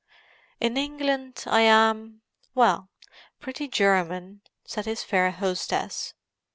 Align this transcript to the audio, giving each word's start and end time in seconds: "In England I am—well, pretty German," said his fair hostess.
"In 0.59 0.77
England 0.77 1.43
I 1.45 1.61
am—well, 1.61 2.89
pretty 3.39 3.67
German," 3.67 4.41
said 4.65 4.85
his 4.87 5.03
fair 5.03 5.29
hostess. 5.29 6.15